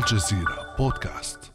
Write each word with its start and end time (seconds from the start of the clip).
الجزيرة 0.00 0.56
بودكاست 0.78 1.52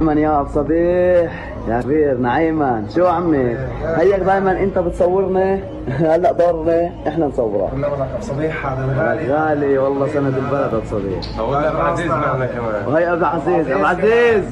دايما 0.00 0.12
يا 0.12 0.40
ابو 0.40 0.48
صبيح 0.54 1.54
يا 1.68 1.80
كبير 1.80 2.16
نعيما 2.18 2.84
شو 2.94 3.06
عمي 3.06 3.56
هيك 3.96 4.20
دايما 4.20 4.52
انت 4.52 4.78
بتصورنا 4.78 5.60
هلا 5.88 6.32
دورنا 6.32 6.90
إحنا 7.08 7.26
نصورك 7.26 7.72
ابو 7.72 8.04
صبيح 8.20 8.66
هذا 8.66 8.84
الغالي 8.84 9.32
غالي 9.34 9.78
والله 9.78 10.06
سند 10.08 10.34
البلد 10.36 10.74
ابو 10.74 10.86
صبيح 10.90 11.40
ولا 11.40 11.68
ابو 11.70 11.78
عزيز 11.78 12.06
معنا 12.10 12.46
كمان 12.46 12.86
وهي 12.86 13.12
ابو 13.12 13.24
عزيز 13.24 13.70
ابو 13.70 13.84
عزيز 13.84 14.44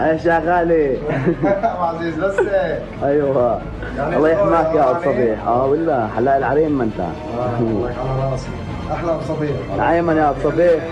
إيش 0.00 0.24
يا 0.24 0.38
غالي 0.38 0.98
ابو 1.44 1.82
عزيز 1.82 2.14
بس 2.18 2.36
أيوه 3.02 3.60
يعني 3.96 4.16
الله 4.16 4.28
يحماك 4.28 4.74
يا 4.74 4.90
ابو 4.90 5.00
يعني- 5.00 5.04
صبيح 5.04 5.46
آه 5.46 5.66
والله 5.66 6.08
حلاق 6.16 6.36
العريم 6.36 6.78
ما 6.78 6.84
انت 6.84 7.00
الله 7.60 7.86
على 7.88 8.30
راسي 8.32 8.48
أحلى 8.92 9.10
ابو 9.12 9.20
صبيح 9.28 9.50
نعيما 9.78 10.12
يا 10.12 10.30
ابو 10.30 10.40
صبيح 10.50 10.82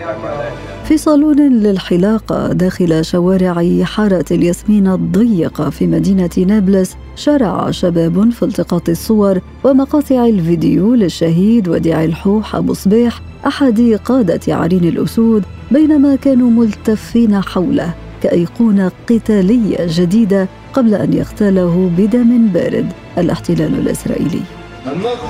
في 0.90 0.98
صالون 0.98 1.36
للحلاقة 1.36 2.52
داخل 2.52 3.04
شوارع 3.04 3.84
حارة 3.84 4.24
الياسمين 4.30 4.86
الضيقة 4.86 5.70
في 5.70 5.86
مدينة 5.86 6.30
نابلس 6.46 6.96
شرع 7.16 7.70
شباب 7.70 8.30
في 8.30 8.42
التقاط 8.42 8.88
الصور 8.88 9.40
ومقاطع 9.64 10.26
الفيديو 10.26 10.94
للشهيد 10.94 11.68
وديع 11.68 12.04
الحوح 12.04 12.56
أبو 12.56 12.74
صبيح 12.74 13.20
أحد 13.46 13.98
قادة 14.04 14.56
عرين 14.56 14.84
الأسود 14.84 15.44
بينما 15.70 16.16
كانوا 16.16 16.50
ملتفين 16.50 17.40
حوله 17.40 17.94
كأيقونة 18.22 18.92
قتالية 19.10 19.78
جديدة 19.80 20.48
قبل 20.72 20.94
أن 20.94 21.12
يغتاله 21.12 21.90
بدم 21.98 22.46
بارد 22.46 22.92
الاحتلال 23.18 23.74
الإسرائيلي. 23.78 24.42
النصر 24.86 25.22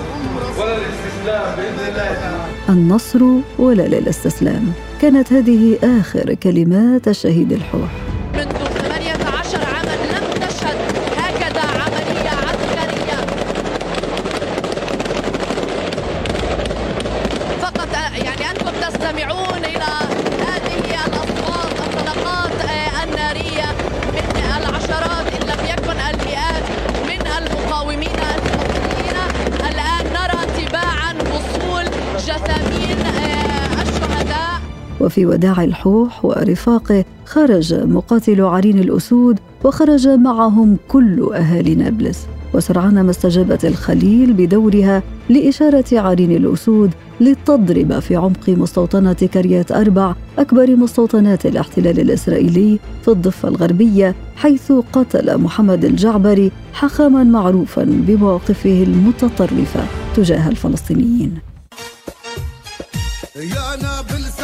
ولا 0.59 0.77
الاستسلام 0.77 1.57
بإذن 1.57 1.89
الله. 1.89 2.47
النصر 2.69 3.21
ولا 3.59 3.83
للاستسلام. 3.83 4.90
كانت 5.01 5.33
هذه 5.33 5.79
آخر 5.83 6.35
كلمات 6.35 7.09
الشهيد 7.09 7.53
الحوح 7.53 8.10
وفي 35.21 35.27
وداع 35.27 35.65
الحوح 35.65 36.25
ورفاقه 36.25 37.05
خرج 37.27 37.75
مقاتل 37.75 38.41
عرين 38.41 38.79
الأسود 38.79 39.39
وخرج 39.65 40.09
معهم 40.09 40.77
كل 40.89 41.33
أهالي 41.35 41.75
نابلس. 41.75 42.27
وسرعان 42.55 43.01
ما 43.01 43.11
استجابت 43.11 43.65
الخليل 43.65 44.33
بدورها 44.33 45.03
لإشارة 45.29 45.85
عرين 45.93 46.33
الأسود 46.33 46.91
لتضرب 47.21 47.99
في 47.99 48.17
عمق 48.17 48.49
مستوطنة 48.49 49.13
كريات 49.13 49.73
أربع 49.73 50.15
أكبر 50.39 50.77
مستوطنات 50.77 51.47
الاحتلال 51.47 52.01
الإسرائيلي 52.01 52.79
في 53.03 53.09
الضفة 53.09 53.49
الغربية 53.49 54.15
حيث 54.37 54.73
قتل 54.73 55.39
محمد 55.39 55.85
الجعبري 55.85 56.53
حاخاما 56.73 57.25
معروفا 57.25 57.85
بمواقفه 57.85 58.83
المتطرفة 58.83 59.85
تجاه 60.17 60.49
الفلسطينيين. 60.49 61.39
يا 63.37 63.77
نابلس 63.83 64.41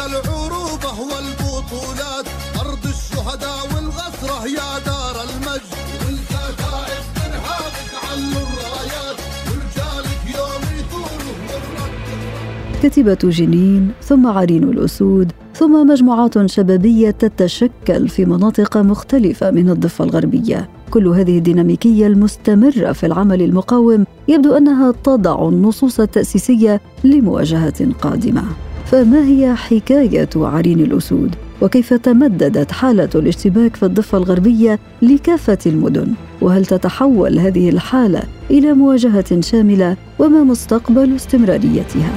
العروبة 0.97 1.15
والبطولات 1.15 2.25
أرض 2.59 2.85
الشهداء 2.85 3.75
والغسرة 3.75 4.47
يا 4.47 4.79
دار 4.85 5.15
المجد. 5.29 5.71
والكتائب 6.05 7.03
تنهابك 7.15 7.89
علوا 8.09 8.47
الرايات 8.47 9.17
ورجالك 9.47 10.21
يوم 10.35 10.61
والرد 10.93 12.83
كتيبة 12.83 13.17
جنين 13.23 13.91
ثم 14.03 14.27
عرين 14.27 14.63
الأسود 14.63 15.31
ثم 15.55 15.87
مجموعات 15.87 16.45
شبابية 16.45 17.11
تتشكل 17.11 18.07
في 18.07 18.25
مناطق 18.25 18.77
مختلفة 18.77 19.51
من 19.51 19.69
الضفة 19.69 20.03
الغربية. 20.03 20.69
كل 20.91 21.07
هذه 21.07 21.37
الديناميكية 21.37 22.07
المستمرة 22.07 22.91
في 22.91 23.05
العمل 23.05 23.41
المقاوم 23.41 24.05
يبدو 24.27 24.57
أنها 24.57 24.91
تضع 25.03 25.49
النصوص 25.49 25.99
التأسيسية 25.99 26.81
لمواجهة 27.03 27.91
قادمة. 28.01 28.66
فما 28.91 29.25
هي 29.25 29.55
حكاية 29.55 30.29
عرين 30.35 30.79
الأسود؟ 30.79 31.35
وكيف 31.61 31.93
تمددت 31.93 32.71
حالة 32.71 33.09
الاشتباك 33.15 33.75
في 33.75 33.83
الضفة 33.83 34.17
الغربية 34.17 34.79
لكافة 35.01 35.57
المدن؟ 35.65 36.13
وهل 36.41 36.65
تتحول 36.65 37.39
هذه 37.39 37.69
الحالة 37.69 38.23
إلى 38.51 38.73
مواجهة 38.73 39.41
شاملة؟ 39.41 39.97
وما 40.19 40.43
مستقبل 40.43 41.15
استمراريتها؟ 41.15 42.11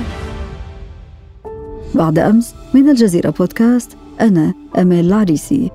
بعد 1.94 2.18
أمس 2.18 2.54
من 2.74 2.88
الجزيرة 2.88 3.30
بودكاست 3.30 3.96
أنا 4.20 4.54
أمال 4.78 5.06
العريسي 5.06 5.70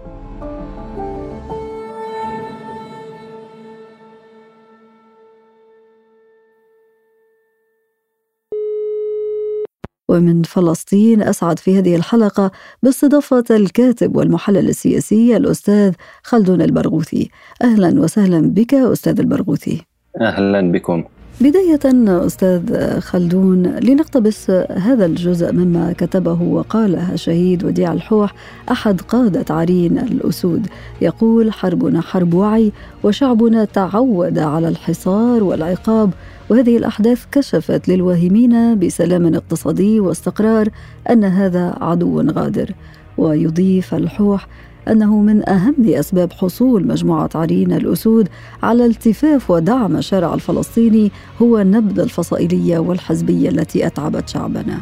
ومن 10.10 10.44
فلسطين 10.44 11.22
أسعد 11.22 11.60
في 11.60 11.80
هذه 11.80 11.96
الحلقة 11.96 12.52
باستضافة 12.84 13.44
الكاتب 13.52 14.16
والمحلل 14.16 14.70
السياسي 14.70 15.38
الأستاذ 15.38 15.94
خلدون 16.24 16.62
البرغوثي. 16.62 17.30
أهلا 17.64 18.02
وسهلا 18.02 18.42
بك 18.42 18.74
أستاذ 18.74 19.20
البرغوثي. 19.20 19.82
أهلا 20.22 20.72
بكم. 20.72 21.04
بداية 21.42 21.80
أستاذ 22.26 23.00
خلدون 23.00 23.64
لنقتبس 23.68 24.50
هذا 24.70 25.06
الجزء 25.06 25.52
مما 25.52 25.94
كتبه 25.98 26.42
وقاله 26.42 27.14
الشهيد 27.14 27.64
وديع 27.64 27.94
الحوح 27.94 28.34
أحد 28.72 29.02
قادة 29.02 29.56
عرين 29.56 29.98
الأسود. 29.98 30.68
يقول 31.02 31.54
حربنا 31.54 32.02
حرب 32.02 32.34
وعي 32.34 32.72
وشعبنا 33.04 33.66
تعود 33.66 34.40
على 34.40 34.68
الحصار 34.68 35.44
والعقاب 35.44 36.14
وهذه 36.50 36.78
الأحداث 36.78 37.26
كشفت 37.32 37.88
للواهمين 37.88 38.80
بسلام 38.80 39.36
اقتصادي 39.36 40.00
واستقرار 40.00 40.70
أن 41.10 41.24
هذا 41.24 41.78
عدو 41.82 42.22
غادر. 42.22 42.72
ويضيف 43.18 43.94
الحوح 43.94 44.48
أنه 44.88 45.22
من 45.22 45.50
أهم 45.50 45.76
أسباب 45.88 46.34
حصول 46.34 46.88
مجموعة 46.88 47.30
عرين 47.36 47.74
الأسود 47.74 48.30
على 48.64 48.86
التفاف 48.86 49.52
ودعم 49.52 49.96
الشارع 49.98 50.34
الفلسطيني 50.34 51.12
هو 51.42 51.62
نبذ 51.62 52.00
الفصائلية 52.00 52.80
والحزبية 52.80 53.50
التي 53.50 53.88
أتعبت 53.88 54.30
شعبنا 54.30 54.80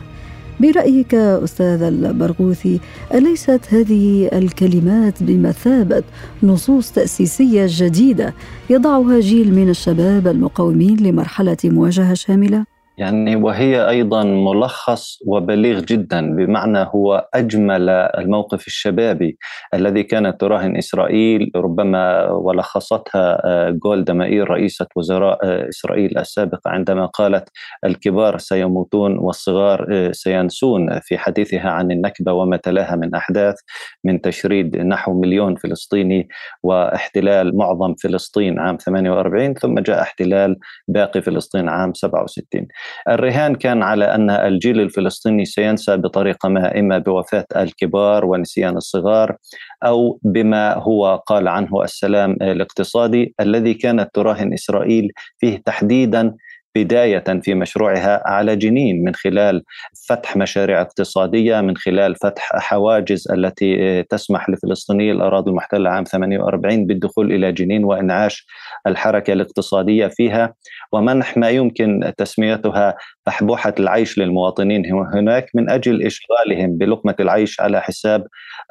برأيك 0.59 1.15
أستاذ 1.15 1.81
البرغوثي 1.81 2.79
أليست 3.13 3.61
هذه 3.69 4.29
الكلمات 4.33 5.23
بمثابة 5.23 6.03
نصوص 6.43 6.91
تأسيسية 6.91 7.65
جديدة 7.69 8.33
يضعها 8.69 9.19
جيل 9.19 9.53
من 9.53 9.69
الشباب 9.69 10.27
المقاومين 10.27 10.97
لمرحلة 10.97 11.57
مواجهة 11.63 12.13
شاملة؟ 12.13 12.72
يعني 12.97 13.35
وهي 13.35 13.89
أيضا 13.89 14.23
ملخص 14.23 15.19
وبليغ 15.25 15.79
جدا 15.79 16.35
بمعنى 16.35 16.79
هو 16.79 17.27
أجمل 17.33 17.89
الموقف 17.89 18.67
الشبابي 18.67 19.37
الذي 19.73 20.03
كانت 20.03 20.41
تراهن 20.41 20.77
إسرائيل 20.77 21.51
ربما 21.55 22.31
ولخصتها 22.31 23.41
آه، 23.45 23.69
جولدا 23.69 24.13
مائير 24.13 24.49
رئيسة 24.49 24.87
وزراء 24.95 25.39
آه، 25.43 25.69
إسرائيل 25.69 26.17
السابقه 26.17 26.69
عندما 26.69 27.05
قالت 27.05 27.49
الكبار 27.85 28.37
سيموتون 28.37 29.17
والصغار 29.17 29.87
آه، 29.91 30.11
سينسون 30.11 30.99
في 30.99 31.17
حديثها 31.17 31.69
عن 31.69 31.91
النكبة 31.91 32.33
وما 32.33 32.57
تلاها 32.57 32.95
من 32.95 33.15
أحداث 33.15 33.55
من 34.03 34.21
تشريد 34.21 34.77
نحو 34.77 35.19
مليون 35.19 35.55
فلسطيني 35.55 36.27
واحتلال 36.63 37.57
معظم 37.57 37.95
فلسطين 37.95 38.59
عام 38.59 38.77
48 38.77 39.53
ثم 39.53 39.79
جاء 39.79 40.01
احتلال 40.01 40.57
باقي 40.87 41.21
فلسطين 41.21 41.69
عام 41.69 41.93
67 41.93 42.67
الرهان 43.09 43.55
كان 43.55 43.83
على 43.83 44.05
أن 44.05 44.29
الجيل 44.29 44.79
الفلسطيني 44.79 45.45
سينسى 45.45 45.97
بطريقه 45.97 46.49
ما 46.49 46.79
إما 46.79 46.97
بوفاة 46.97 47.45
الكبار 47.55 48.25
ونسيان 48.25 48.77
الصغار 48.77 49.35
أو 49.83 50.19
بما 50.23 50.73
هو 50.73 51.15
قال 51.15 51.47
عنه 51.47 51.83
السلام 51.83 52.31
الاقتصادي 52.41 53.35
الذي 53.39 53.73
كانت 53.73 54.09
تراهن 54.13 54.53
إسرائيل 54.53 55.11
فيه 55.37 55.61
تحديدا 55.65 56.33
بداية 56.75 57.23
في 57.41 57.53
مشروعها 57.53 58.21
على 58.25 58.55
جنين 58.55 59.03
من 59.03 59.15
خلال 59.15 59.63
فتح 60.09 60.37
مشاريع 60.37 60.81
اقتصادية 60.81 61.61
من 61.61 61.77
خلال 61.77 62.15
فتح 62.15 62.49
حواجز 62.53 63.31
التي 63.31 64.03
تسمح 64.03 64.49
لفلسطيني 64.49 65.11
الأراضي 65.11 65.49
المحتلة 65.51 65.89
عام 65.89 66.03
48 66.03 66.85
بالدخول 66.85 67.31
إلى 67.31 67.51
جنين 67.51 67.83
وإنعاش 67.85 68.47
الحركة 68.87 69.33
الاقتصادية 69.33 70.07
فيها. 70.07 70.53
ومنح 70.91 71.37
ما 71.37 71.49
يمكن 71.49 72.13
تسميتها 72.17 72.95
بحبوحه 73.25 73.73
العيش 73.79 74.17
للمواطنين 74.17 74.85
هناك 75.13 75.49
من 75.53 75.69
أجل 75.69 76.03
إشغالهم 76.05 76.77
بلقمة 76.77 77.15
العيش 77.19 77.61
على 77.61 77.81
حساب 77.81 78.23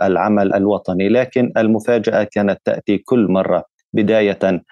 العمل 0.03 0.55
الوطني، 0.55 1.09
لكن 1.09 1.53
المفاجأة 1.57 2.29
كانت 2.33 2.59
تأتي 2.65 2.99
كل 2.99 3.27
مرة 3.31 3.72
بداية 3.93 4.63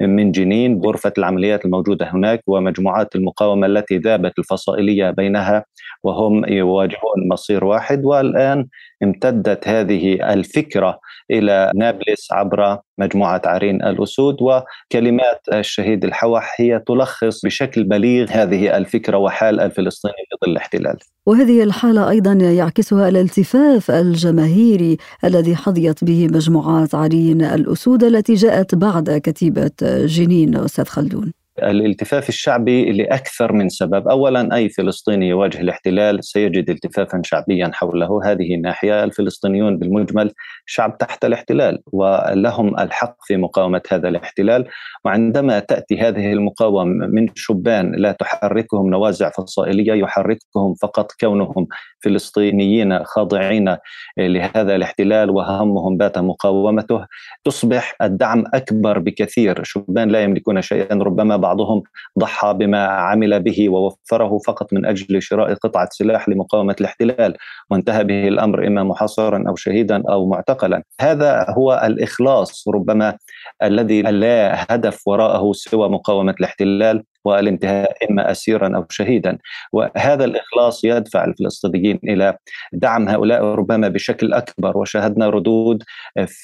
من 0.00 0.32
جنين 0.32 0.80
غرفة 0.84 1.12
العمليات 1.18 1.64
الموجودة 1.64 2.06
هناك 2.10 2.42
ومجموعات 2.46 3.16
المقاومة 3.16 3.66
التي 3.66 3.98
ذابت 3.98 4.38
الفصائلية 4.38 5.10
بينها 5.10 5.64
وهم 6.02 6.44
يواجهون 6.48 7.28
مصير 7.32 7.64
واحد 7.64 8.04
والآن 8.04 8.66
امتدت 9.02 9.68
هذه 9.68 10.32
الفكرة 10.32 10.98
إلى 11.30 11.72
نابلس 11.74 12.32
عبر 12.32 12.78
مجموعة 12.98 13.42
عرين 13.44 13.82
الأسود 13.82 14.36
وكلمات 14.40 15.40
الشهيد 15.52 16.04
الحوح 16.04 16.60
هي 16.60 16.82
تلخص 16.86 17.44
بشكل 17.44 17.84
بليغ 17.84 18.30
هذه 18.30 18.76
الفكرة 18.76 19.16
وحال 19.16 19.60
الفلسطيني 19.60 20.14
في 20.14 20.46
ظل 20.46 20.52
الاحتلال. 20.52 20.96
وهذه 21.26 21.62
الحالة 21.62 22.10
أيضا 22.10 22.32
يعكسها 22.32 23.08
الالتفاف 23.08 23.90
الجماهيري 23.90 24.96
الذي 25.24 25.56
حظيت 25.56 26.04
به 26.04 26.28
مجموعات 26.32 26.94
عرين 26.94 27.42
الأسود 27.42 28.04
التي 28.04 28.34
جاءت 28.34 28.74
بعد 28.74 29.20
كتيبة 29.24 29.70
جنين 30.06 30.56
أستاذ 30.56 30.84
خلدون. 30.84 31.37
الالتفاف 31.62 32.28
الشعبي 32.28 32.92
لأكثر 32.92 33.52
من 33.52 33.68
سبب، 33.68 34.08
اولا 34.08 34.56
أي 34.56 34.68
فلسطيني 34.68 35.28
يواجه 35.28 35.60
الاحتلال 35.60 36.24
سيجد 36.24 36.70
التفافا 36.70 37.22
شعبيا 37.24 37.70
حوله، 37.74 38.20
هذه 38.24 38.54
الناحية 38.54 39.04
الفلسطينيون 39.04 39.78
بالمجمل 39.78 40.32
شعب 40.66 40.98
تحت 40.98 41.24
الاحتلال 41.24 41.78
ولهم 41.92 42.78
الحق 42.80 43.16
في 43.24 43.36
مقاومة 43.36 43.82
هذا 43.90 44.08
الاحتلال، 44.08 44.64
وعندما 45.04 45.58
تأتي 45.58 45.98
هذه 45.98 46.32
المقاومة 46.32 47.06
من 47.06 47.26
شبان 47.34 47.92
لا 47.94 48.12
تحركهم 48.12 48.90
نوازع 48.90 49.30
فصائلية 49.30 49.92
يحركهم 49.92 50.74
فقط 50.82 51.12
كونهم 51.20 51.66
فلسطينيين 52.00 53.04
خاضعين 53.04 53.76
لهذا 54.18 54.76
الاحتلال 54.76 55.30
وهمهم 55.30 55.96
بات 55.96 56.18
مقاومته. 56.18 57.06
تصبح 57.44 57.96
الدعم 58.02 58.44
أكبر 58.54 58.98
بكثير، 58.98 59.64
شبان 59.64 60.08
لا 60.08 60.22
يملكون 60.22 60.62
شيئا 60.62 60.94
ربما 60.94 61.36
بعضهم 61.48 61.82
ضحى 62.18 62.54
بما 62.54 62.86
عمل 62.86 63.42
به 63.42 63.68
ووفره 63.68 64.38
فقط 64.46 64.72
من 64.72 64.86
أجل 64.86 65.22
شراء 65.22 65.54
قطعة 65.54 65.88
سلاح 65.92 66.28
لمقاومة 66.28 66.76
الاحتلال 66.80 67.36
وانتهى 67.70 68.04
به 68.04 68.28
الأمر 68.28 68.66
إما 68.66 68.82
محاصرا 68.84 69.44
أو 69.48 69.56
شهيدا 69.56 70.02
أو 70.08 70.26
معتقلا. 70.28 70.82
هذا 71.00 71.46
هو 71.50 71.82
الإخلاص 71.84 72.68
ربما 72.68 73.16
الذي 73.62 74.02
لا 74.02 74.66
هدف 74.68 75.08
وراءه 75.08 75.52
سوى 75.52 75.88
مقاومة 75.88 76.34
الاحتلال. 76.40 77.04
والانتهاء 77.28 78.10
إما 78.10 78.30
اسيرا 78.30 78.76
أو 78.76 78.84
شهيدا. 78.90 79.38
وهذا 79.72 80.24
الإخلاص 80.24 80.84
يدفع 80.84 81.24
الفلسطينيين 81.24 81.98
إلى 82.04 82.36
دعم 82.72 83.08
هؤلاء 83.08 83.42
ربما 83.44 83.88
بشكل 83.88 84.32
أكبر. 84.32 84.78
وشاهدنا 84.78 85.28
ردود 85.30 85.82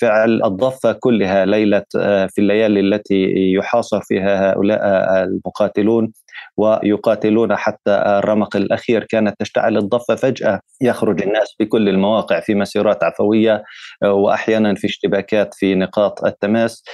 فعل 0.00 0.42
الضفة 0.44 0.92
كلها 0.92 1.44
ليلة 1.44 1.82
في 2.28 2.38
الليالي 2.38 2.80
التي 2.80 3.32
يحاصر 3.52 4.00
فيها 4.00 4.52
هؤلاء 4.52 4.80
المقاتلون 5.24 6.12
ويقاتلون 6.56 7.56
حتى 7.56 7.90
الرمق 7.90 8.56
الأخير. 8.56 9.04
كانت 9.04 9.34
تشتعل 9.38 9.76
الضفة 9.76 10.14
فجأة 10.14 10.60
يخرج 10.82 11.22
الناس 11.22 11.54
في 11.58 11.64
كل 11.64 11.88
المواقع 11.88 12.40
في 12.40 12.54
مسيرات 12.54 13.04
عفوية 13.04 13.62
واحيانا 14.02 14.74
في 14.74 14.86
اشتباكات 14.86 15.54
في 15.54 15.74
نقاط 15.74 16.24
التماس 16.24 16.84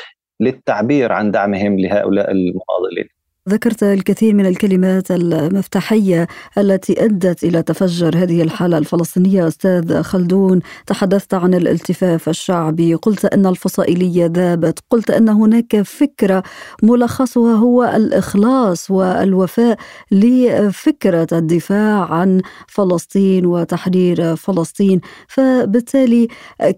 للتعبير 0.41 1.13
عن 1.13 1.31
دعمهم 1.31 1.79
لهؤلاء 1.79 2.31
المناضلين 2.31 3.20
ذكرت 3.49 3.83
الكثير 3.83 4.35
من 4.35 4.47
الكلمات 4.47 5.11
المفتاحية 5.11 6.29
التي 6.59 7.05
أدت 7.05 7.45
إلى 7.45 7.63
تفجر 7.63 8.17
هذه 8.17 8.43
الحالة 8.43 8.79
الفلسطينية. 8.79 9.49
أستاذ 9.49 10.03
خلدون 10.03 10.61
تحدثت 10.87 11.35
عن 11.35 11.55
الالتفاف 11.55 12.29
الشعبي. 12.29 12.95
قلت 12.95 13.25
أن 13.25 13.47
الفصائلية 13.47 14.27
ذابت. 14.27 14.79
قلت 14.91 15.11
أن 15.11 15.29
هناك 15.29 15.83
فكرة 15.83 16.43
ملخصها 16.83 17.55
هو 17.55 17.85
الإخلاص 17.85 18.91
والوفاء 18.91 19.77
لفكرة 20.11 21.27
الدفاع 21.33 22.15
عن 22.15 22.41
فلسطين 22.69 23.47
وتحرير 23.47 24.37
فلسطين. 24.37 25.01
فبالتالي 25.29 26.29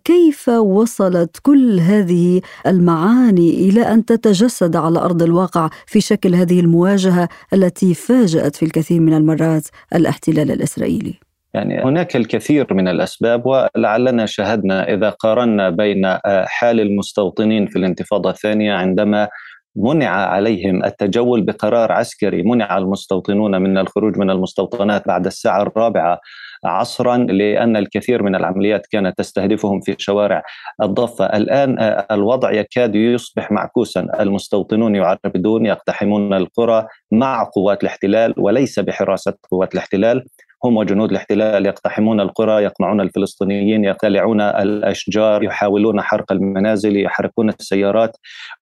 كيف 0.04 0.48
وصلت 0.48 1.36
كل 1.42 1.80
هذه 1.80 2.40
المعاني 2.66 3.68
إلى 3.68 3.82
أن 3.82 4.04
تتجسد 4.04 4.76
على 4.76 4.98
أرض 4.98 5.22
الواقع 5.22 5.70
في 5.86 6.00
شكل 6.00 6.34
هذه 6.34 6.51
المواجهة 6.60 7.28
التي 7.52 7.94
فاجأت 7.94 8.56
في 8.56 8.64
الكثير 8.64 9.00
من 9.00 9.14
المرات 9.14 9.66
الاحتلال 9.94 10.50
الإسرائيلي؟ 10.50 11.14
يعني 11.54 11.82
هناك 11.82 12.16
الكثير 12.16 12.74
من 12.74 12.88
الأسباب 12.88 13.46
ولعلنا 13.46 14.26
شاهدنا 14.26 14.94
إذا 14.94 15.10
قارنا 15.10 15.70
بين 15.70 16.04
آه، 16.04 16.44
حال 16.46 16.80
المستوطنين 16.80 17.66
في 17.66 17.76
الانتفاضة 17.76 18.30
الثانية 18.30 18.72
عندما 18.72 19.28
منع 19.76 20.10
عليهم 20.10 20.84
التجول 20.84 21.42
بقرار 21.42 21.92
عسكري 21.92 22.42
منع 22.42 22.78
المستوطنون 22.78 23.62
من 23.62 23.78
الخروج 23.78 24.18
من 24.18 24.30
المستوطنات 24.30 25.06
بعد 25.06 25.26
الساعة 25.26 25.62
الرابعة 25.62 26.20
عصرا 26.64 27.16
لأن 27.16 27.76
الكثير 27.76 28.22
من 28.22 28.34
العمليات 28.34 28.86
كانت 28.86 29.18
تستهدفهم 29.18 29.80
في 29.80 29.94
شوارع 29.98 30.42
الضفة، 30.82 31.24
الآن 31.26 31.78
آه، 31.78 32.06
الوضع 32.10 32.52
يكاد 32.52 32.94
يصبح 32.94 33.50
معكوسا، 33.52 34.06
المستوطنون 34.20 34.94
يعربدون 34.96 35.66
يقتحمون 35.66 36.34
القرى 36.34 36.86
مع 37.12 37.50
قوات 37.54 37.82
الاحتلال 37.82 38.34
وليس 38.38 38.78
بحراسة 38.78 39.34
قوات 39.50 39.74
الاحتلال، 39.74 40.24
هم 40.64 40.76
وجنود 40.76 41.10
الاحتلال 41.10 41.66
يقتحمون 41.66 42.20
القرى 42.20 42.62
يقمعون 42.64 43.00
الفلسطينيين 43.00 43.84
يقتلعون 43.84 44.40
الأشجار 44.40 45.42
يحاولون 45.42 46.00
حرق 46.00 46.32
المنازل 46.32 46.96
يحرقون 47.04 47.48
السيارات. 47.48 48.16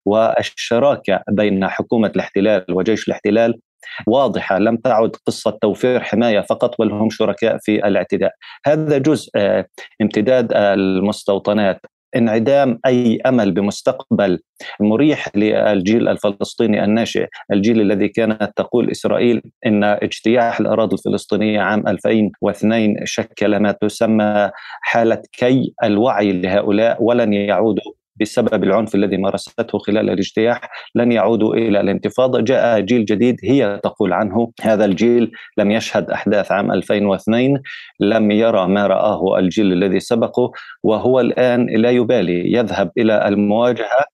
والشراكة 0.06 1.22
بين 1.30 1.68
حكومة 1.68 2.08
الاحتلال 2.08 2.64
وجيش 2.70 3.08
الاحتلال 3.08 3.60
واضحة 4.06 4.58
لم 4.58 4.76
تعد 4.76 5.16
قصة 5.26 5.58
توفير 5.62 6.00
حماية 6.00 6.40
فقط 6.40 6.74
بل 6.78 6.92
هم 6.92 7.10
شركاء 7.10 7.58
في 7.58 7.86
الاعتداء. 7.86 8.32
هذا 8.66 8.98
جزء 8.98 9.30
آه، 9.36 9.66
امتداد 10.02 10.52
المستوطنات. 10.52 11.80
انعدام 12.16 12.78
أي 12.86 13.20
أمل 13.26 13.52
بمستقبل 13.52 14.40
مريح 14.80 15.28
للجيل 15.36 16.08
الفلسطيني 16.08 16.84
الناشئ، 16.84 17.26
الجيل 17.52 17.80
الذي 17.80 18.08
كانت 18.08 18.52
تقول 18.56 18.90
إسرائيل 18.90 19.42
إن 19.66 19.84
اجتياح 19.84 20.60
الأراضي 20.60 20.96
الفلسطينية 20.96 21.60
عام 21.60 21.88
2002 21.88 22.96
شكل 23.04 23.56
ما 23.56 23.72
تسمى 23.72 24.50
حالة 24.82 25.22
كي 25.32 25.74
الوعي 25.84 26.32
لهؤلاء 26.32 27.02
ولن 27.02 27.32
يعودوا 27.32 27.92
بسبب 28.20 28.64
العنف 28.64 28.94
الذي 28.94 29.16
مارسته 29.16 29.78
خلال 29.78 30.10
الاجتياح 30.10 30.60
لن 30.94 31.12
يعودوا 31.12 31.54
إلى 31.54 31.80
الانتفاضة، 31.80 32.40
جاء 32.40 32.80
جيل 32.80 33.04
جديد 33.04 33.36
هي 33.44 33.80
تقول 33.82 34.12
عنه 34.12 34.52
هذا 34.62 34.84
الجيل 34.84 35.30
لم 35.58 35.70
يشهد 35.70 36.10
أحداث 36.10 36.52
عام 36.52 36.72
2002 36.72 37.62
لم 38.00 38.30
يرى 38.30 38.68
ما 38.68 38.86
رآه 38.86 39.38
الجيل 39.38 39.72
الذي 39.72 40.00
سبقه 40.00 40.50
وهو 40.82 41.20
الآن 41.20 41.66
لا 41.76 41.90
يبالي. 41.90 42.52
يذهب 42.52 42.90
إلى 42.98 43.28
المواجهة 43.28 44.04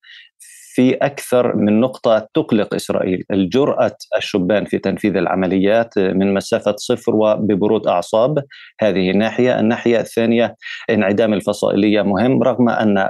في 0.77 0.95
أكثر 0.95 1.57
من 1.57 1.81
نقطة 1.81 2.29
تقلق 2.35 2.75
إسرائيل، 2.75 3.25
الجرأة 3.31 3.97
الشبان 4.17 4.65
في 4.65 4.79
تنفيذ 4.79 5.17
العمليات 5.17 5.99
من 5.99 6.35
مسافة 6.35 6.75
صفر 6.77 7.17
وببرود 7.17 7.87
أعصاب، 7.87 8.45
هذه 8.81 9.11
ناحية، 9.11 9.61
الناحية 9.61 10.01
الثانية 10.01 10.55
انعدام 10.91 11.33
الفصائلية 11.33 12.03
مهم 12.03 12.43
رغم 12.43 12.69
أن 12.69 13.09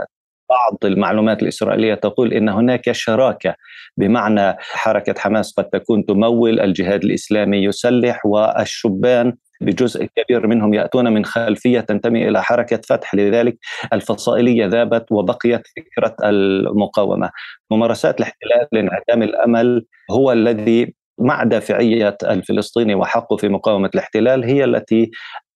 بعض 0.50 0.79
المعلومات 0.85 1.43
الإسرائيلية 1.43 1.95
تقول 1.95 2.33
إن 2.33 2.49
هناك 2.49 2.93
شراكة 2.93 3.55
بمعنى 3.97 4.57
حركة 4.61 5.15
حماس 5.19 5.53
قد 5.53 5.65
تكون 5.65 6.05
تمول 6.05 6.61
الجهاد 6.61 7.05
الإسلامي 7.05 7.65
يسلح 7.65 8.26
والشبان 8.26 9.33
بجزء 9.61 10.09
كبير 10.17 10.47
منهم 10.47 10.75
يأتون 10.75 11.12
من 11.12 11.25
خلفية 11.25 11.81
تنتمي 11.81 12.29
إلى 12.29 12.43
حركة 12.43 12.81
فتح. 12.88 13.15
لذلك 13.15 13.59
الفصائلية 13.93 14.67
ذابت 14.67 15.07
وبقيت 15.12 15.62
فكرة 15.76 16.17
المقاومة. 16.29 17.31
ممارسات 17.71 18.19
الاحتلال 18.21 18.67
لانعدام 18.73 19.23
الأمل 19.23 19.87
هو 20.11 20.33
الذي 20.33 20.95
مع 21.19 21.45
دافعية 21.45 22.17
الفلسطيني 22.23 22.95
وحقه 22.95 23.37
في 23.37 23.49
مقاومة 23.49 23.91
الاحتلال 23.95 24.45
هي 24.45 24.65
التي 24.65 25.11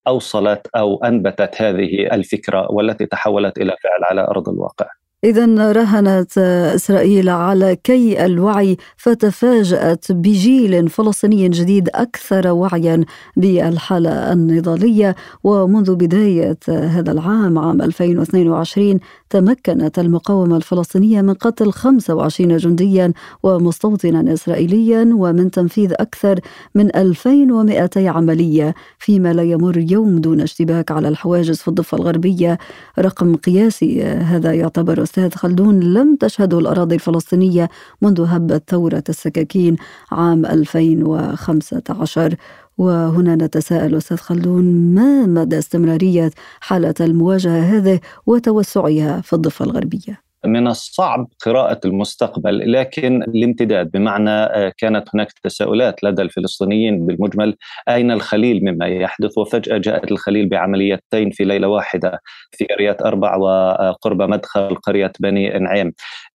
أوصلت 0.07 0.67
أو 0.75 1.03
أنبتت 1.03 1.61
هذه 1.61 2.07
الفكرة 2.13 2.71
والتي 2.71 3.05
تحولت 3.05 3.57
إلى 3.57 3.75
فعل 3.83 4.03
على 4.03 4.21
أرض 4.21 4.49
الواقع. 4.49 5.00
إذا 5.23 5.71
راهنت 5.71 6.37
إسرائيل 6.75 7.29
على 7.29 7.75
كي 7.75 8.25
الوعي 8.25 8.77
فتفاجأت 8.97 10.11
بجيل 10.11 10.89
فلسطيني 10.89 11.49
جديد 11.49 11.89
أكثر 11.95 12.47
وعيا 12.47 13.03
بالحالة 13.37 14.33
النضالية. 14.33 15.15
ومنذ 15.43 15.95
بداية 15.95 16.57
هذا 16.67 17.11
العام 17.11 17.57
عام 17.57 17.81
2022 17.81 18.99
تمكنت 19.29 19.99
المقاومة 19.99 20.57
الفلسطينية 20.57 21.21
من 21.21 21.33
قتل 21.33 21.71
25 21.71 22.57
جنديا 22.57 23.13
ومستوطنا 23.43 24.33
إسرائيليا 24.33 25.09
ومن 25.13 25.51
تنفيذ 25.51 25.93
أكثر 25.93 26.39
من 26.75 26.95
2200 26.95 28.09
عملية 28.09 28.75
فيما 28.99 29.33
لا 29.33 29.43
يمر 29.43 29.77
يوم 29.77 30.17
دون 30.17 30.41
اشتباك 30.41 30.91
على 30.91 31.07
الحواجز 31.07 31.57
في 31.57 31.67
الضفة 31.67 31.97
الغربية. 31.97 32.57
رقم 32.99 33.35
قياسي 33.35 34.03
هذا 34.03 34.53
يعتبر 34.53 35.01
أستاذ 35.11 35.33
خلدون 35.35 35.79
لم 35.79 36.15
تشهده 36.15 36.59
الأراضي 36.59 36.95
الفلسطينية 36.95 37.69
منذ 38.01 38.21
هبت 38.27 38.63
ثورة 38.69 39.03
السكاكين 39.09 39.75
عام 40.11 40.45
2015 40.45 42.35
وهنا 42.77 43.35
نتساءل 43.35 43.95
أستاذ 43.95 44.17
خلدون 44.17 44.63
ما 44.95 45.25
مدى 45.25 45.59
استمرارية 45.59 46.31
حالة 46.61 46.93
المواجهة 47.01 47.59
هذه 47.59 47.99
وتوسعها 48.25 49.21
في 49.21 49.33
الضفة 49.33 49.65
الغربية؟ 49.65 50.30
من 50.45 50.67
الصعب 50.67 51.27
قراءة 51.45 51.79
المستقبل 51.85 52.71
لكن 52.71 53.23
الامتداد 53.23 53.91
بمعنى 53.91 54.29
آه، 54.29 54.73
كانت 54.77 55.07
هناك 55.13 55.31
تساؤلات 55.43 56.03
لدى 56.03 56.21
الفلسطينيين 56.21 57.05
بالمجمل 57.05 57.57
أين 57.89 58.11
الخليل 58.11 58.61
مما 58.63 58.87
يحدث؟ 58.87 59.37
وفجأة 59.37 59.77
جاءت 59.77 60.11
الخليل 60.11 60.49
بعمليتين 60.49 61.31
في 61.31 61.43
ليلة 61.43 61.67
واحدة 61.67 62.19
في 62.51 62.65
قرية 62.65 62.97
أربع 63.05 63.35
وقرب 63.35 64.21
مدخل 64.21 64.75
قرية 64.75 65.11
بني 65.19 65.49
نعيم 65.49 65.93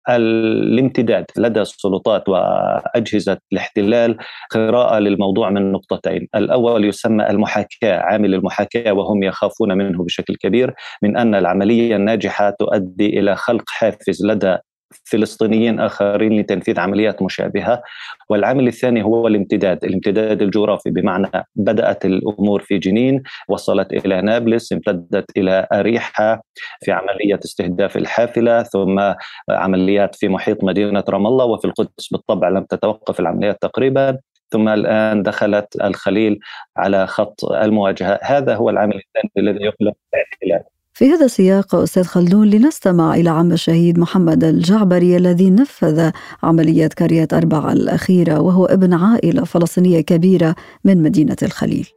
الامتداد 0.08 1.24
لدى 1.36 1.60
السلطات 1.60 2.28
وأجهزة 2.28 3.38
الاحتلال 3.52 4.16
قراءة 4.50 4.98
للموضوع 4.98 5.50
من 5.50 5.72
نقطتين، 5.72 6.28
الأول 6.34 6.84
يسمى 6.84 7.30
المحاكاة، 7.30 7.96
عامل 7.98 8.34
المحاكاة 8.34 8.92
وهم 8.92 9.22
يخافون 9.22 9.78
منه 9.78 10.04
بشكل 10.04 10.36
كبير 10.36 10.74
من 11.02 11.16
أن 11.16 11.34
العملية 11.34 11.96
الناجحة 11.96 12.50
تؤدي 12.50 13.20
إلى 13.20 13.36
خلق 13.36 13.64
حافز 13.68 14.26
لدى 14.26 14.56
فلسطينيين 15.04 15.80
آخرين 15.80 16.40
لتنفيذ 16.40 16.80
عمليات 16.80 17.22
مشابهة. 17.22 17.82
والعامل 18.28 18.68
الثاني 18.68 19.02
هو 19.04 19.26
الامتداد 19.26 19.84
الامتداد 19.84 20.42
الجغرافي. 20.42 20.90
بمعنى 20.90 21.30
بدأت 21.56 22.04
الأمور 22.04 22.60
في 22.60 22.78
جنين 22.78 23.22
وصلت 23.48 23.92
إلى 23.92 24.22
نابلس 24.22 24.72
امتدت 24.72 25.36
إلى 25.36 25.66
أريحا 25.72 26.40
في 26.84 26.92
عملية 26.92 27.40
استهداف 27.44 27.96
الحافلة 27.96 28.62
ثم 28.62 29.14
عمليات 29.50 30.14
في 30.14 30.28
محيط 30.28 30.64
مدينة 30.64 31.04
رام 31.08 31.26
الله 31.26 31.44
وفي 31.44 31.64
القدس 31.64 32.08
بالطبع 32.12 32.48
لم 32.48 32.64
تتوقف 32.64 33.20
العمليات 33.20 33.62
تقريبا. 33.62 34.18
ثم 34.50 34.68
الآن 34.68 35.22
دخلت 35.22 35.76
الخليل 35.84 36.38
على 36.76 37.06
خط 37.06 37.44
المواجهة. 37.44 38.18
هذا 38.22 38.54
هو 38.54 38.70
العامل 38.70 38.94
الثاني 38.94 39.30
الذي 39.38 39.64
يقلق 39.64 39.94
الاحتلال 40.14 40.64
في 40.94 41.10
هذا 41.10 41.24
السياق 41.24 41.74
أستاذ 41.74 42.04
خلدون 42.04 42.50
لنستمع 42.50 43.14
إلى 43.14 43.30
عم 43.30 43.52
الشهيد 43.52 43.98
محمد 43.98 44.44
الجعبري 44.44 45.16
الذي 45.16 45.50
نفذ 45.50 46.10
عملية 46.42 46.86
كاريات 46.86 47.34
أربع 47.34 47.72
الأخيرة 47.72 48.40
وهو 48.40 48.64
ابن 48.64 48.92
عائلة 48.92 49.44
فلسطينية 49.44 50.00
كبيرة 50.00 50.54
من 50.84 51.02
مدينة 51.02 51.36
الخليل. 51.42 51.88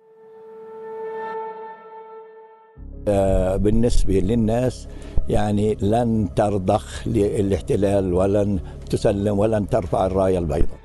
آه، 3.08 3.56
بالنسبة 3.56 4.14
للناس 4.14 4.88
يعني 5.30 5.78
لن 5.82 6.30
ترضخ 6.36 7.08
للاحتلال 7.08 8.14
ولن 8.14 8.60
تسلم 8.90 9.40
ولن 9.40 9.70
ترفع 9.70 10.06
الراية 10.06 10.40
البيضاء. 10.40 10.80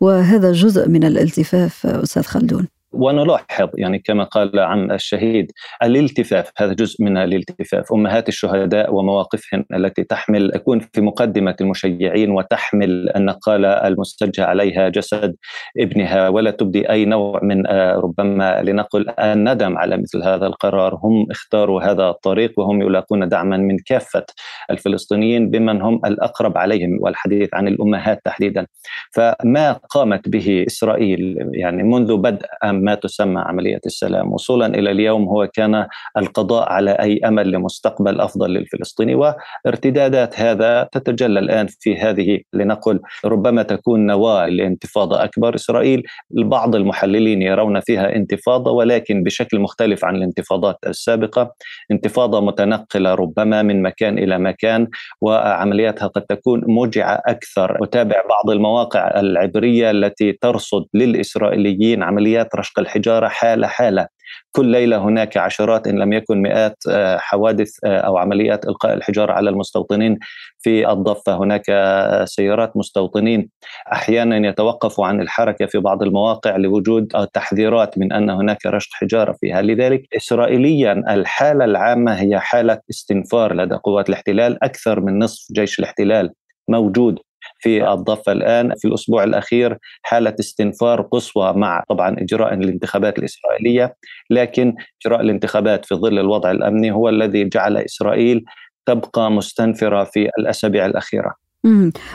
وهذا 0.00 0.52
جزء 0.52 0.88
من 0.88 1.04
الالتفاف 1.04 1.86
أستاذ 1.86 2.22
خلدون. 2.22 2.75
ونلاحظ 2.98 3.68
يعني 3.74 3.98
كما 3.98 4.24
قال 4.24 4.58
عن 4.58 4.90
الشهيد 4.90 5.52
الالتفاف 5.82 6.50
هذا 6.58 6.72
جزء 6.72 7.04
من 7.04 7.16
الالتفاف. 7.16 7.92
أمهات 7.92 8.28
الشهداء 8.28 8.94
ومواقفهن 8.94 9.64
التي 9.74 10.04
تحمل 10.04 10.50
تكون 10.66 10.80
في 10.80 11.00
مقدمة 11.00 11.56
المشيعين 11.60 12.30
وتحمل 12.30 13.10
النقالة 13.16 13.68
المسجى 13.68 14.42
عليها 14.42 14.88
جسد 14.88 15.36
ابنها 15.78 16.28
ولا 16.28 16.50
تبدي 16.50 16.90
أي 16.90 17.04
نوع 17.04 17.40
من 17.42 17.66
آه، 17.66 17.94
ربما 17.94 18.62
لنقل 18.62 19.10
الندم 19.18 19.78
على 19.78 19.96
مثل 19.96 20.22
هذا 20.22 20.46
القرار. 20.46 20.98
هم 21.02 21.26
اختاروا 21.30 21.82
هذا 21.82 22.08
الطريق 22.08 22.52
وهم 22.58 22.82
يلاقون 22.82 23.28
دعما 23.28 23.56
من 23.56 23.76
كافة 23.78 24.24
الفلسطينيين 24.70 25.50
بمن 25.50 25.82
هم 25.82 26.00
الأقرب 26.06 26.58
عليهم 26.58 26.98
والحديث 27.00 27.48
عن 27.54 27.68
الأمهات 27.68 28.20
تحديدا. 28.24 28.66
فما 29.14 29.72
قامت 29.72 30.28
به 30.28 30.64
إسرائيل 30.66 31.36
يعني 31.52 31.82
منذ 31.82 32.16
بدء 32.16 32.46
ما 32.86 32.94
تسمى 32.94 33.40
عملية 33.40 33.80
السلام. 33.86 34.32
وصولا 34.32 34.66
إلى 34.66 34.90
اليوم 34.90 35.28
هو 35.28 35.46
كان 35.46 35.86
القضاء 36.16 36.68
على 36.72 36.90
أي 36.90 37.20
أمل 37.28 37.50
لمستقبل 37.50 38.20
أفضل 38.20 38.50
للفلسطيني 38.50 39.14
وارتدادات 39.14 40.40
هذا 40.40 40.88
تتجلى 40.92 41.38
الآن 41.40 41.66
في 41.80 41.96
هذه 41.96 42.40
لنقل 42.52 43.00
ربما 43.24 43.62
تكون 43.62 44.06
نواة 44.06 44.46
لانتفاضة 44.46 45.24
أكبر. 45.24 45.54
إسرائيل 45.54 46.02
بعض 46.30 46.76
المحللين 46.76 47.42
يرون 47.42 47.80
فيها 47.80 48.16
انتفاضة 48.16 48.70
ولكن 48.70 49.22
بشكل 49.22 49.60
مختلف 49.60 50.04
عن 50.04 50.16
الانتفاضات 50.16 50.76
السابقة. 50.86 51.54
انتفاضة 51.90 52.40
متنقلة 52.40 53.14
ربما 53.14 53.62
من 53.62 53.82
مكان 53.82 54.18
إلى 54.18 54.38
مكان 54.38 54.88
وعملياتها 55.20 56.06
قد 56.06 56.22
تكون 56.22 56.62
موجعة 56.66 57.22
أكثر. 57.26 57.84
أتابع 57.84 58.16
بعض 58.28 58.50
المواقع 58.50 59.20
العبرية 59.20 59.90
التي 59.90 60.32
ترصد 60.32 60.84
للإسرائيليين 60.94 62.02
عمليات 62.02 62.54
رشق 62.54 62.75
الحجارة 62.78 63.28
حالة 63.28 63.66
حالة. 63.66 64.08
كل 64.52 64.66
ليلة 64.66 64.98
هناك 64.98 65.36
عشرات 65.36 65.86
إن 65.86 65.98
لم 65.98 66.12
يكن 66.12 66.42
مئات 66.42 66.76
آه، 66.90 67.16
حوادث 67.18 67.70
آه، 67.84 67.98
أو 67.98 68.18
عمليات 68.18 68.66
إلقاء 68.66 68.94
الحجارة 68.94 69.32
على 69.32 69.50
المستوطنين 69.50 70.18
في 70.58 70.90
الضفة. 70.90 71.36
هناك 71.36 71.62
آه، 71.70 72.24
سيارات 72.24 72.76
مستوطنين 72.76 73.48
أحيانا 73.92 74.48
يتوقفوا 74.48 75.06
عن 75.06 75.20
الحركة 75.20 75.66
في 75.66 75.78
بعض 75.78 76.02
المواقع 76.02 76.56
لوجود 76.56 77.06
تحذيرات 77.34 77.98
من 77.98 78.12
أن 78.12 78.30
هناك 78.30 78.66
رشق 78.66 78.90
حجارة 78.92 79.36
فيها. 79.40 79.62
لذلك 79.62 80.02
اسرائيليا 80.16 80.92
الحالة 80.92 81.64
العامة 81.64 82.12
هي 82.20 82.40
حالة 82.40 82.80
استنفار 82.90 83.54
لدى 83.54 83.74
قوات 83.74 84.08
الاحتلال. 84.08 84.64
أكثر 84.64 85.00
من 85.00 85.18
نصف 85.18 85.52
جيش 85.52 85.78
الاحتلال 85.78 86.32
موجود 86.68 87.18
في 87.58 87.92
الضفة 87.92 88.32
الآن 88.32 88.72
في 88.78 88.88
الأسبوع 88.88 89.24
الأخير 89.24 89.78
حالة 90.02 90.34
استنفار 90.40 91.02
قصوى 91.02 91.52
مع 91.52 91.84
طبعا 91.88 92.16
إجراء 92.18 92.54
الانتخابات 92.54 93.18
الإسرائيلية 93.18 93.94
لكن 94.30 94.74
إجراء 95.06 95.20
الانتخابات 95.20 95.84
في 95.86 95.94
ظل 95.94 96.18
الوضع 96.18 96.50
الأمني 96.50 96.92
هو 96.92 97.08
الذي 97.08 97.44
جعل 97.44 97.76
إسرائيل 97.76 98.44
تبقى 98.86 99.30
مستنفرة 99.30 100.04
في 100.04 100.28
الأسابيع 100.38 100.86
الأخيرة. 100.86 101.34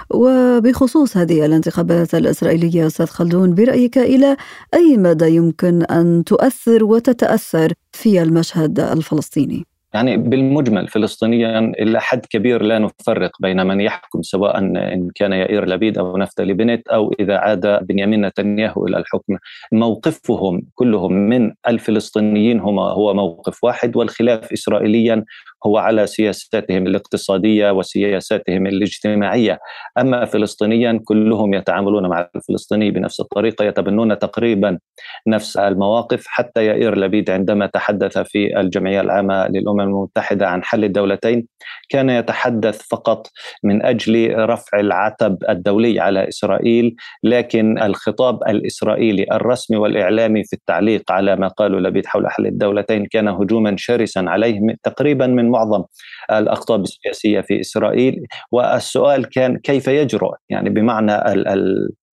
وبخصوص 0.09 1.17
هذه 1.17 1.45
الانتخابات 1.45 2.15
الإسرائيلية 2.15 2.87
أستاذ 2.87 3.05
خلدون 3.05 3.55
برأيك 3.55 3.97
إلى 3.97 4.37
أي 4.73 4.97
مدى 4.97 5.35
يمكن 5.35 5.83
أن 5.83 6.23
تؤثر 6.23 6.83
وتتأثر 6.83 7.73
في 7.91 8.21
المشهد 8.21 8.79
الفلسطيني؟ 8.79 9.65
يعني 9.93 10.17
بالمجمل 10.17 10.87
فلسطينيا 10.87 11.59
إلى 11.59 12.01
حد 12.01 12.25
كبير 12.25 12.61
لا 12.61 12.79
نفرق 12.79 13.31
بين 13.39 13.67
من 13.67 13.81
يحكم 13.81 14.21
سواء 14.21 14.57
إن 14.57 15.09
كان 15.15 15.33
يائير 15.33 15.65
لبيد 15.65 15.97
أو 15.97 16.17
نفتالي 16.17 16.53
بنت 16.53 16.87
أو 16.87 17.13
إذا 17.19 17.37
عاد 17.37 17.85
بنيامين 17.87 18.25
نتنياهو 18.25 18.87
إلى 18.87 18.97
الحكم. 18.97 19.37
موقفهم 19.71 20.61
كلهم 20.75 21.13
من 21.13 21.53
الفلسطينيين 21.67 22.59
هما 22.59 22.83
هو 22.83 23.13
موقف 23.13 23.63
واحد 23.63 23.95
والخلاف 23.95 24.51
اسرائيليا 24.53 25.25
هو 25.65 25.77
على 25.77 26.07
سياساتهم 26.07 26.87
الاقتصادية 26.87 27.71
وسياساتهم 27.71 28.67
الاجتماعية، 28.67 29.59
أما 29.97 30.25
فلسطينيا 30.25 30.99
كلهم 31.05 31.53
يتعاملون 31.53 32.09
مع 32.09 32.29
الفلسطيني 32.35 32.91
بنفس 32.91 33.19
الطريقة 33.19 33.65
يتبنون 33.65 34.19
تقريبا 34.19 34.79
نفس 35.27 35.57
المواقف 35.57 36.23
حتى 36.27 36.65
يائير 36.65 36.97
لبيد 36.97 37.29
عندما 37.29 37.65
تحدث 37.65 38.17
في 38.17 38.59
الجمعية 38.59 39.01
العامة 39.01 39.47
للأمم 39.47 39.81
المتحدة 39.81 40.47
عن 40.47 40.63
حل 40.63 40.83
الدولتين. 40.83 41.47
كان 41.89 42.09
يتحدث 42.09 42.81
فقط 42.91 43.27
من 43.63 43.85
أجل 43.85 44.35
رفع 44.35 44.79
العتب 44.79 45.37
الدولي 45.49 45.99
على 45.99 46.27
إسرائيل، 46.27 46.95
لكن 47.23 47.81
الخطاب 47.81 48.39
الإسرائيلي 48.47 49.25
الرسمي 49.31 49.77
والإعلامي 49.77 50.43
في 50.43 50.53
التعليق 50.53 51.11
على 51.11 51.35
ما 51.35 51.47
قالوا 51.47 51.79
لبيد 51.79 52.05
حول 52.05 52.31
حل 52.31 52.45
الدولتين 52.45 53.05
كان 53.05 53.27
هجوما 53.27 53.75
شرسا 53.77 54.19
عليه 54.19 54.59
تقريبا 54.83 55.27
من 55.27 55.50
معظم 55.51 55.83
الاقطاب 56.31 56.83
السياسية 56.83 57.41
في 57.41 57.59
إسرائيل. 57.59 58.25
والسؤال 58.51 59.29
كان 59.29 59.57
كيف 59.57 59.87
يجرؤ؟ 59.87 60.31
يعني 60.49 60.69
بمعنى 60.69 61.15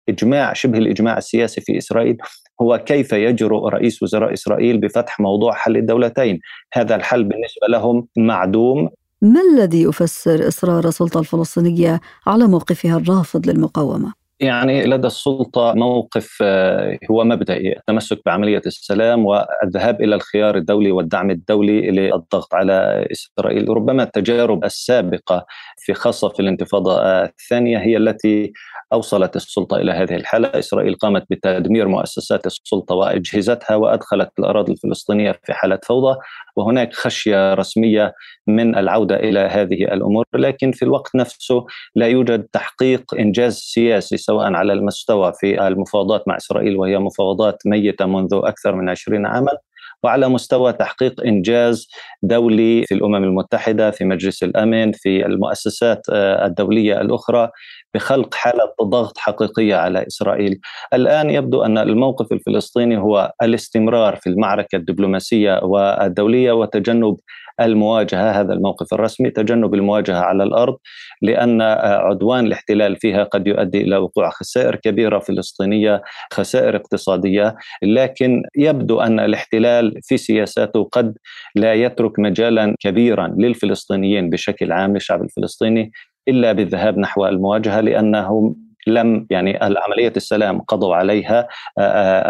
الإجماع 0.09 0.53
شبه 0.53 0.79
الإجماع 0.79 1.19
السياسي 1.19 1.61
في 1.61 1.79
إسرائيل 1.79 2.17
هو 2.63 2.79
كيف 2.79 3.13
يجرؤ 3.13 3.69
رئيس 3.69 4.03
وزراء 4.03 4.33
إسرائيل 4.33 4.81
بفتح 4.81 5.21
موضوع 5.21 5.53
حل 5.53 5.77
الدولتين؟ 5.77 6.39
هذا 6.73 6.95
الحل 6.95 7.25
بالنسبة 7.25 7.67
لهم 7.69 8.09
معدوم. 8.17 8.89
ما 9.23 9.41
الذي 9.55 9.83
يفسر 9.83 10.49
إصرار 10.49 10.89
السلطة 10.89 11.21
الفلسطينية 11.21 12.01
على 12.27 12.47
موقفها 12.47 12.97
الرافض 12.97 13.49
للمقاومة؟ 13.49 14.18
يعني 14.41 14.85
لدى 14.87 15.07
السلطة 15.07 15.75
موقف 15.75 16.39
آه، 16.43 16.99
هو 17.11 17.25
مبدئي 17.25 17.77
التمسك 17.77 18.21
بعملية 18.27 18.63
السلام 18.67 19.27
والذهاب 19.27 20.01
إلى 20.03 20.15
الخيار 20.15 20.57
الدولي 20.57 20.91
والدعم 20.93 21.31
الدولي 21.31 21.91
للضغط 21.91 22.55
على 22.55 23.07
إسرائيل. 23.13 23.69
ربما 23.69 24.03
التجارب 24.03 24.65
السابقة 24.65 25.47
في 25.79 25.95
خاصة 25.95 26.29
في 26.29 26.41
الانتفاضة 26.41 27.01
الثانية 27.03 27.79
هي 27.79 27.97
التي 27.97 28.53
أوصلت 28.93 29.37
السلطة 29.37 29.77
إلى 29.77 29.93
هذه 29.93 30.15
الحالة، 30.15 30.49
إسرائيل 30.59 30.95
قامت 30.95 31.25
بتدمير 31.31 31.89
مؤسسات 31.89 32.47
السلطة 32.47 32.95
وأجهزتها 32.95 33.77
وأدخلت 33.77 34.31
الأراضي 34.39 34.73
الفلسطينية 34.73 35.33
في 35.45 35.53
حالة 35.53 35.79
فوضى 35.85 36.17
وهناك 36.57 36.95
خشية 36.95 37.55
رسمية 37.55 38.15
من 38.47 38.79
العودة 38.79 39.17
إلى 39.17 39.41
هذه 39.41 39.85
الأمور، 39.95 40.25
لكن 40.35 40.73
في 40.73 40.83
الوقت 40.85 41.17
نفسه 41.17 41.67
لا 41.95 42.07
يوجد 42.07 42.43
تحقيق 42.53 43.15
إنجاز 43.19 43.55
سياسي 43.57 44.17
سواء 44.29 44.55
على 44.55 44.73
المستوى 44.73 45.33
في 45.41 45.69
المفاوضات 45.69 46.29
مع 46.29 46.37
إسرائيل 46.37 46.77
وهي 46.77 46.99
مفاوضات 46.99 47.63
ميتة 47.67 48.07
منذ 48.07 48.29
أكثر 48.35 48.75
من 48.75 48.89
20 48.89 49.27
عاما. 49.27 49.53
وعلى 50.03 50.29
مستوى 50.29 50.73
تحقيق 50.73 51.21
إنجاز 51.27 51.89
دولي 52.23 52.85
في 52.87 52.95
الأمم 52.95 53.25
المتحدة 53.25 53.91
في 53.91 54.05
مجلس 54.05 54.43
الأمن 54.43 54.93
في 54.93 55.27
المؤسسات 55.27 56.07
آه، 56.13 56.47
الدولية 56.47 57.01
الأخرى 57.01 57.51
بخلق 57.95 58.35
حالة 58.35 58.73
ضغط 58.83 59.19
حقيقية 59.19 59.77
على 59.77 60.07
إسرائيل. 60.07 60.61
الآن 60.95 61.31
يبدو 61.31 61.63
أن 61.63 61.79
الموقف 61.79 62.33
الفلسطيني 62.33 62.99
هو 62.99 63.33
الاستمرار 63.43 64.17
في 64.17 64.31
المعركة 64.31 64.77
الدبلوماسية 64.77 65.61
والدولية 65.63 66.53
وتجنب 66.53 67.17
المواجهة 67.61 68.41
هذا 68.41 68.53
الموقف 68.53 68.95
الرسمي 68.95 69.31
تجنب 69.31 69.75
المواجهة 69.75 70.19
على 70.19 70.43
الأرض 70.43 70.77
لأن 71.23 71.63
عدوان 71.63 72.47
الاحتلال 72.47 72.97
فيها 72.97 73.25
قد 73.25 73.47
يؤدي 73.47 73.81
إلى 73.81 73.97
وقوع 73.97 74.31
خسائر 74.31 74.77
كبيرة 74.77 75.19
فلسطينية 75.19 76.03
خسائر 76.33 76.77
اقتصادية 76.77 77.57
لكن 77.83 78.43
يبدو 78.57 79.01
أن 79.01 79.21
الاحتلال 79.21 79.88
في 80.03 80.17
سياساته 80.17 80.85
قد 80.85 81.19
لا 81.55 81.75
يترك 81.75 82.19
مجالا 82.19 82.75
كبيرا 82.81 83.35
للفلسطينيين 83.39 84.31
بشكل 84.31 84.73
عام 84.73 84.95
للشعب 84.95 85.23
الفلسطيني 85.23 85.93
إلا 86.29 86.53
بالذهاب 86.53 86.99
نحو 86.99 87.27
المواجهة 87.27 87.81
لأنهم 87.81 88.68
لم 88.89 89.27
يعني 89.31 89.59
عملية 89.61 90.13
السلام 90.17 90.61
قضوا 90.61 90.95
عليها 90.95 91.49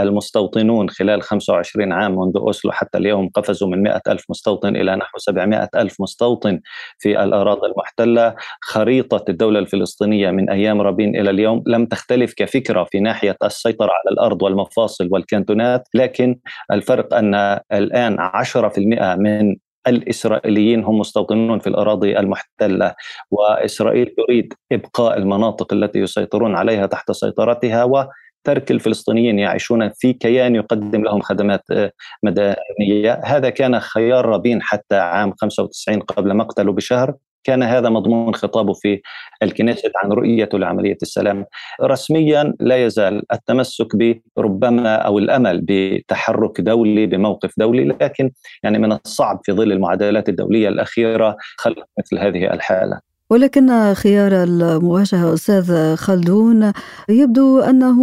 المستوطنون 0.02 0.90
خلال 0.90 1.22
25 1.22 1.92
عام 1.92 2.18
منذ 2.18 2.36
أوسلو 2.36 2.72
حتى 2.72 2.98
اليوم 2.98 3.28
قفزوا 3.34 3.68
من 3.68 3.82
100 3.82 4.00
ألف 4.08 4.24
مستوطن 4.30 4.76
إلى 4.76 4.96
نحو 4.96 5.18
700 5.18 5.68
ألف 5.76 6.00
مستوطن 6.00 6.60
في 6.98 7.22
الأراضي 7.22 7.66
المحتلة. 7.66 8.34
خريطة 8.60 9.24
الدولة 9.28 9.58
الفلسطينية 9.58 10.30
من 10.30 10.50
أيام 10.50 10.80
رابين 10.80 11.16
إلى 11.16 11.30
اليوم 11.30 11.62
لم 11.66 11.86
تختلف 11.86 12.34
كفكرة 12.36 12.84
في 12.84 13.00
ناحية 13.00 13.36
السيطرة 13.44 13.90
على 13.90 14.12
الأرض 14.12 14.42
والمفاصل 14.42 15.08
والكانتونات 15.12 15.88
لكن 15.94 16.38
الفرق 16.72 17.14
أن 17.14 17.34
الآن 17.72 18.16
10% 18.20 19.16
من 19.16 19.56
الإسرائيليين 19.88 20.84
هم 20.84 20.98
مستوطنون 20.98 21.58
في 21.58 21.66
الأراضي 21.66 22.18
المحتلة 22.18 22.94
وإسرائيل 23.30 24.14
تريد 24.16 24.54
إبقاء 24.72 25.18
المناطق 25.18 25.72
التي 25.72 25.98
يسيطرون 25.98 26.54
عليها 26.54 26.86
تحت 26.86 27.12
سيطرتها 27.12 27.84
و 27.84 28.04
ترك 28.44 28.70
الفلسطينيين 28.70 29.38
يعيشون 29.38 29.88
في 29.88 30.12
كيان 30.12 30.54
يقدم 30.54 31.04
لهم 31.04 31.20
خدمات 31.20 31.62
آه، 31.70 31.92
مدنية، 32.22 33.20
هذا 33.24 33.50
كان 33.50 33.80
خيار 33.80 34.26
رابين 34.26 34.62
حتى 34.62 34.96
عام 34.96 35.32
95 35.40 36.00
قبل 36.00 36.36
مقتله 36.36 36.72
بشهر، 36.72 37.14
كان 37.44 37.62
هذا 37.62 37.88
مضمون 37.88 38.34
خطابه 38.34 38.72
في 38.72 39.00
الكنيست 39.42 39.92
عن 40.04 40.12
رؤيته 40.12 40.58
لعملية 40.58 40.96
السلام. 41.02 41.44
رسميا 41.82 42.54
لا 42.60 42.84
يزال 42.86 43.22
التمسك 43.32 43.88
بربما 44.36 44.94
أو 44.96 45.18
الأمل 45.18 45.60
بتحرك 45.64 46.60
دولي 46.60 47.06
بموقف 47.06 47.52
دولي 47.58 47.84
لكن 47.84 48.30
يعني 48.62 48.78
من 48.78 48.92
الصعب 48.92 49.40
في 49.44 49.52
ظل 49.52 49.72
المعادلات 49.72 50.28
الدولية 50.28 50.68
الأخيرة 50.68 51.36
خلق 51.58 51.84
مثل 51.98 52.18
هذه 52.18 52.52
الحالة. 52.54 53.07
ولكن 53.30 53.94
خيار 53.94 54.42
المواجهة 54.42 55.34
أستاذ 55.34 55.96
خلدون 55.96 56.72
يبدو 57.08 57.60
أنه 57.60 57.98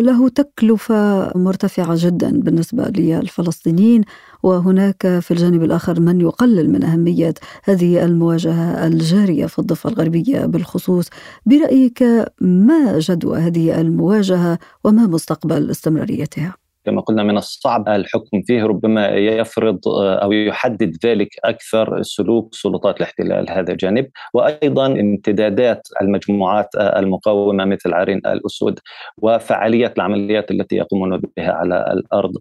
له 0.00 0.28
تكلفة 0.28 1.32
مرتفعة 1.38 1.94
جدا 1.98 2.40
بالنسبة 2.40 2.84
للفلسطينيين 2.84 4.04
وهناك 4.42 5.18
في 5.18 5.30
الجانب 5.30 5.62
الآخر 5.62 6.00
من 6.00 6.20
يقلل 6.20 6.70
من 6.70 6.84
أهمية 6.84 7.34
هذه 7.64 8.04
المواجهة 8.04 8.86
الجارية 8.86 9.46
في 9.46 9.58
الضفة 9.58 9.90
الغربية 9.90 10.46
بالخصوص 10.46 11.08
برأيك 11.46 12.02
ما 12.40 12.98
جدوى 12.98 13.38
هذه 13.38 13.80
المواجهة 13.80 14.58
وما 14.84 15.06
مستقبل 15.06 15.70
استمراريتها؟ 15.70 16.61
كما 16.84 17.00
قلنا 17.00 17.22
من 17.22 17.36
الصعب 17.36 17.88
الحكم 17.88 18.42
فيه 18.42 18.64
ربما 18.64 19.08
يفرض 19.08 19.88
آه، 19.88 20.14
أو 20.14 20.32
يحدد 20.32 20.96
ذلك 21.04 21.28
أكثر 21.44 22.02
سلوك 22.02 22.54
سلطات 22.54 22.96
الاحتلال 22.96 23.50
هذا 23.50 23.74
جانب. 23.74 24.08
وأيضا 24.34 24.86
امتدادات 24.86 25.88
المجموعات 26.02 26.68
آه، 26.76 26.98
المقاومة 26.98 27.64
مثل 27.64 27.94
عرين 27.94 28.18
الأسود 28.18 28.78
وفعاليه 29.18 29.94
العمليات 29.96 30.50
التي 30.50 30.76
يقومون 30.76 31.20
بها 31.36 31.52
على 31.52 31.92
الأرض. 31.92 32.32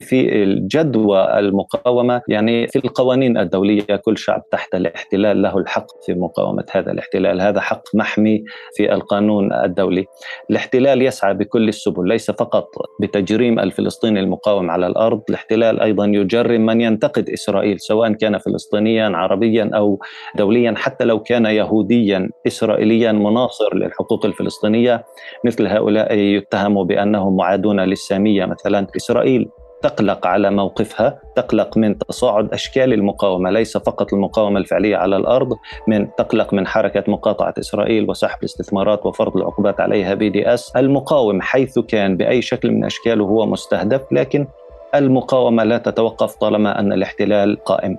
في 0.00 0.42
الجدوى 0.42 1.38
المقاومة 1.38 2.22
يعني 2.28 2.68
في 2.68 2.78
القوانين 2.78 3.38
الدولية 3.38 3.96
كل 3.96 4.18
شعب 4.18 4.42
تحت 4.52 4.74
الاحتلال 4.74 5.42
له 5.42 5.58
الحق 5.58 5.86
في 6.06 6.14
مقاومة 6.14 6.64
هذا 6.72 6.92
الاحتلال. 6.92 7.40
هذا 7.40 7.60
حق 7.60 7.82
محمي 7.94 8.44
في 8.76 8.92
القانون 8.92 9.52
الدولي. 9.52 10.04
الاحتلال 10.50 11.02
يسعى 11.02 11.34
بكل 11.34 11.68
السبل 11.68 12.08
ليس 12.08 12.30
فقط 12.30 12.68
بتجريم 13.00 13.58
الفلسطينيين 13.58 13.89
الفلسطيني 13.90 14.20
المقاوم 14.20 14.70
على 14.70 14.86
الأرض، 14.86 15.22
الاحتلال 15.28 15.80
أيضا 15.80 16.06
يجرم 16.06 16.66
من 16.66 16.80
ينتقد 16.80 17.30
إسرائيل 17.30 17.80
سواء 17.80 18.12
كان 18.12 18.38
فلسطينيا 18.38 19.16
عربيا 19.16 19.70
أو 19.74 19.98
دوليا 20.36 20.74
حتى 20.76 21.04
لو 21.04 21.18
كان 21.22 21.46
يهوديا 21.46 22.28
اسرائيليا 22.46 23.12
مناصر 23.12 23.74
للحقوق 23.74 24.26
الفلسطينية. 24.26 25.04
مثل 25.44 25.66
هؤلاء 25.66 26.14
يتهموا 26.14 26.84
بأنهم 26.84 27.36
معادون 27.36 27.80
للسامية 27.80 28.44
مثلا 28.44 28.86
إسرائيل. 28.96 29.48
تقلق 29.82 30.26
على 30.26 30.50
موقفها 30.50 31.18
تقلق 31.36 31.76
من 31.78 31.98
تصاعد 31.98 32.52
أشكال 32.52 32.92
المقاومة 32.92 33.50
ليس 33.50 33.76
فقط 33.76 34.14
المقاومة 34.14 34.58
الفعلية 34.58 34.96
على 34.96 35.16
الأرض 35.16 35.48
من 35.88 36.08
تقلق 36.18 36.54
من 36.54 36.66
حركة 36.66 37.04
مقاطعة 37.08 37.54
إسرائيل 37.58 38.10
وسحب 38.10 38.38
الاستثمارات 38.38 39.06
وفرض 39.06 39.36
العقوبات 39.36 39.80
عليها 39.80 40.14
بي 40.14 40.28
دي 40.30 40.54
إس. 40.54 40.76
المقاوم 40.76 41.40
حيث 41.40 41.78
كان 41.78 42.16
بأي 42.16 42.42
شكل 42.42 42.70
من 42.70 42.84
أشكاله 42.84 43.24
هو 43.24 43.46
مستهدف 43.46 44.00
لكن 44.12 44.46
المقاومة 44.94 45.64
لا 45.64 45.78
تتوقف 45.78 46.34
طالما 46.34 46.78
أن 46.80 46.92
الاحتلال 46.92 47.64
قائم. 47.64 47.98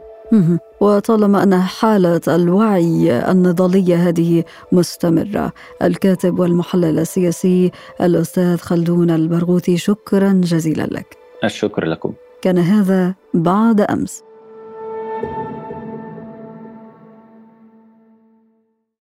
وطالما 0.82 1.44
أن 1.44 1.56
حالة 1.62 2.22
الوعي 2.28 3.32
النضالية 3.32 3.96
هذه 3.96 4.44
مستمرة 4.72 5.52
الكاتب 5.84 6.40
والمحلل 6.40 7.00
السياسي 7.00 7.72
الأستاذ 8.02 8.58
خلدون 8.58 9.12
البرغوثي 9.12 9.78
شكرا 9.78 10.42
جزيلا 10.44 10.84
لك. 10.84 11.21
الشكر 11.44 11.86
لكم. 11.86 12.14
كان 12.42 12.58
هذا 12.58 13.16
بعد 13.34 13.82
أمس. 13.82 14.24